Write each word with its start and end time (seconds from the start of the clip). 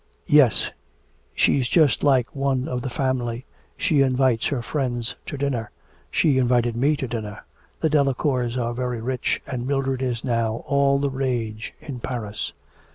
'Yes; 0.25 0.71
she's 1.35 1.69
just 1.69 2.03
like 2.03 2.35
one 2.35 2.67
of 2.67 2.81
the 2.81 2.89
family. 2.89 3.45
She 3.77 4.01
invites 4.01 4.47
her 4.47 4.63
friends 4.63 5.15
to 5.27 5.37
dinner. 5.37 5.69
She 6.09 6.39
invited 6.39 6.75
me 6.75 6.95
to 6.97 7.07
dinner. 7.07 7.45
The 7.81 7.89
Delacours 7.91 8.57
are 8.57 8.73
very 8.73 8.99
rich, 8.99 9.43
and 9.45 9.67
Mildred 9.67 10.01
is 10.01 10.23
now 10.23 10.63
all 10.65 10.97
the 10.97 11.11
rage 11.11 11.75
in 11.79 11.99
Paris.' 11.99 12.51